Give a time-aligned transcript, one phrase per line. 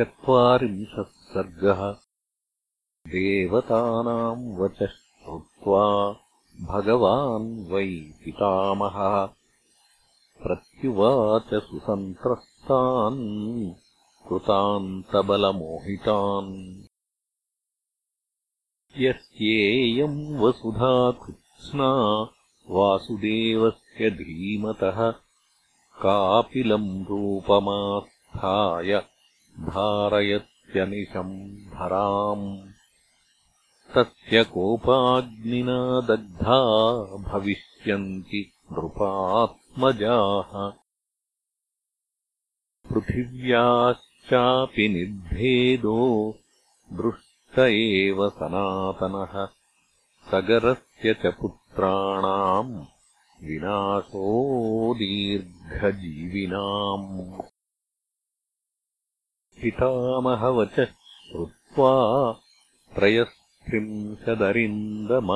[0.00, 1.96] चत्वारिंशः सर्गः
[3.08, 6.16] देवतानाम् वचः श्रुत्वा
[6.60, 9.28] भगवान् वै पितामहः।
[10.42, 13.74] प्रत्युवाच सुसन्त्रस्तान्
[14.28, 16.84] कृतान्तबलमोहितान्।
[18.98, 22.28] यस्येयम् वसुधा कृत्स्ना
[22.70, 25.14] वासुदेवस्य धीमतः
[26.02, 29.09] कापिलम् रूपमास्थाय
[29.60, 32.68] धारयत्यनिशम् धराम्।
[33.94, 40.72] तस्य कोपाग्निना दग्धा भविष्यन्ति नृपात्मजाः।
[42.92, 46.34] पृथिव्याश्चापि निर्भेदो
[46.92, 49.48] दृष्ट एव सनातनः।
[50.30, 52.84] सगरस्य च पुत्राणाम्
[53.44, 57.42] विनाशो दीर्घजीविनाम्
[59.62, 60.90] पितामहवचः
[61.24, 61.92] श्रुत्वा
[62.96, 65.30] त्रयस्त्रिंशदरिन्दम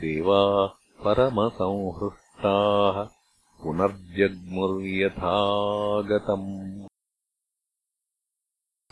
[0.00, 0.68] देवाः
[1.04, 2.96] परमसंहृष्टाः
[3.62, 6.48] पुनर्जग्मुर्यथागतम्।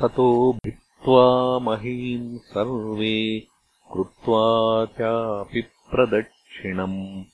[0.00, 3.46] ततो भित्त्वा महीम् सर्वे
[3.92, 7.24] कृत्वा चापि प्रदक्षिणम्।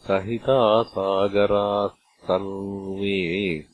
[0.00, 3.64] सहितासागराः सर्वे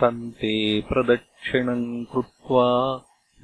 [0.00, 2.96] तन्ते प्रदक्षिणम् कृत्वा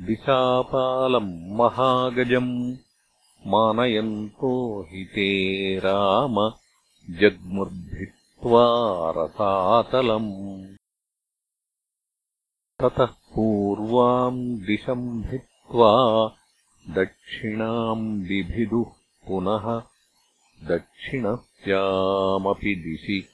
[0.06, 2.76] दिशापालम् महागजम्
[3.46, 6.52] मानयन्तो हि ते राम
[7.20, 8.66] जग्मुर्भित्त्वा
[9.16, 10.76] रसातलम्।
[12.80, 15.92] ततः पूर्वाम् दिशम् भित्त्वा
[16.98, 18.92] दक्षिणाम् बिभिदुः
[19.28, 19.82] पुनः
[20.68, 23.28] दक्षिणस्यामपि दिशि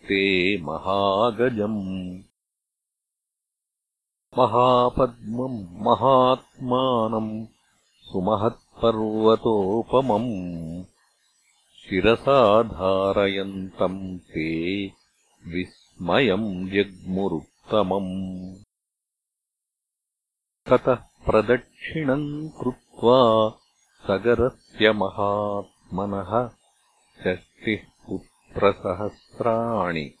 [0.00, 2.22] ददृशुस्ते महागजम्।
[4.38, 7.46] महापद्मम् महात्मानम्
[8.02, 10.84] सुमहत्पर्वतोपमम्।
[11.84, 14.92] शिरसा धारयन्तम् ते
[15.46, 18.56] विस्मयम् जग्मुरुत्तमम्
[20.68, 23.58] ततः प्रदक्षिणम् कृत्वा
[24.06, 26.50] सगरस्य महात्मनः
[27.20, 27.89] षष्टिः
[28.50, 30.14] पुत्रसहस्राणि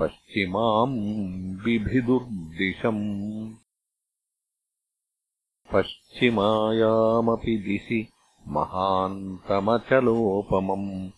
[0.00, 3.54] पश्चिमाम् बिभिदुर्दिशम्।
[5.72, 8.08] पश्चिमायामपि दिशि
[8.48, 11.10] महान्तमचलोपमम्।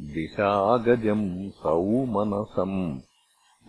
[0.00, 3.00] दिशागजम् सौमनसम्।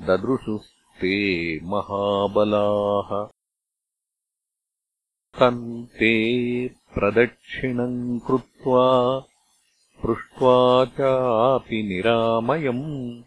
[0.07, 3.27] ददृशुस्ते महाबलाः।
[5.39, 9.23] तम् ते प्रदक्षिणम् कृत्वा
[10.03, 13.23] पृष्ट्वा चापि निरामयम्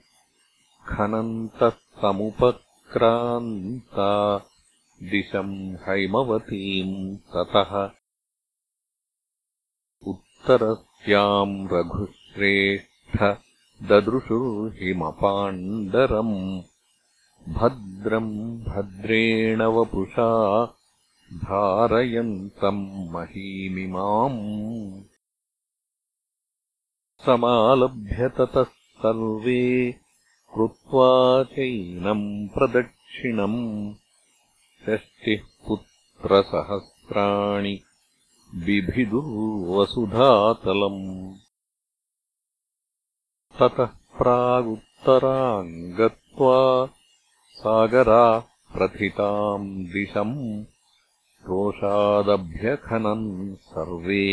[0.88, 1.72] खनन्तः
[2.02, 4.10] समुपक्रान्ता
[5.02, 7.90] दिशम् हैमवतीम् ततः।
[10.06, 13.36] उत्तरस्याम् रघुश्रेष्ठ
[13.82, 16.62] ददृशुर्हिमपाण्डरम्
[17.48, 20.64] भद्रम् भद्रेण वपुषा
[21.34, 24.40] धारयन्तम् महीमिमाम्
[27.26, 28.64] समालभ्य ततः
[29.02, 29.92] सर्वे
[30.54, 33.94] कृत्वा चैनम् प्रदक्षिणम्
[34.86, 37.80] षष्टिः पुत्रसहस्राणि
[38.54, 41.04] बिभिदुर्वसुधातलम्।
[43.58, 46.86] ततः प्रागुत्तराम् गत्वा
[47.52, 50.64] सागरा प्रथिताम् दिशम्
[51.48, 54.26] रोषादभ्यखनन् सर्वे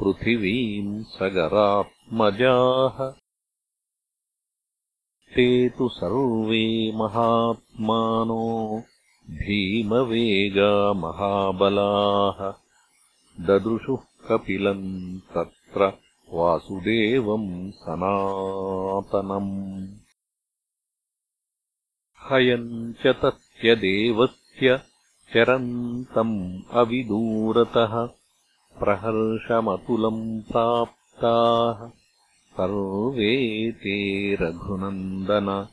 [0.00, 3.12] पृथिवीम् सगरात्मजाः।
[5.34, 8.82] ते तु सर्वे महात्मानो
[9.30, 12.54] भीमवेगा महाबलाः।
[13.46, 15.92] ददृशुः कपिलम् तत्र
[16.30, 19.88] वासुदेवम् सनातनम्।
[22.30, 24.80] हयम् च तस्य देवस्य
[25.34, 28.19] चरन्तम् अविदूरतः
[28.80, 31.88] प्रहर्षमतुलम् प्राप्ताः।
[32.56, 35.66] सर्वे ते रघुनन्दन।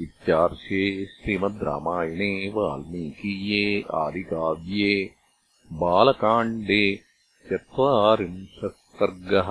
[0.00, 4.94] इत्यार्षे श्रीमद् रामायणे वाल्मीकीये आदिकाव्ये
[5.80, 6.84] बालकाण्डे
[7.50, 8.68] चत्वारिंशः
[8.98, 9.50] सर्गः